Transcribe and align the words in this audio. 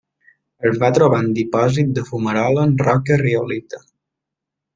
Es 0.69 0.77
va 0.83 0.87
trobar 0.97 1.19
en 1.23 1.29
dipòsits 1.39 1.93
de 1.99 2.05
fumarola 2.07 2.65
en 2.71 2.75
roca 2.89 3.19
riolita. 3.25 3.83